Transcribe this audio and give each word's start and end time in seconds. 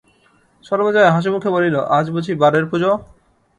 সর্বজয়া 0.65 1.13
হাসিমুখে 1.15 1.49
বলিল, 1.49 1.75
আজ 1.97 2.05
বুঝি 2.09 2.33
বারের 2.35 2.65
পুজো? 2.71 2.91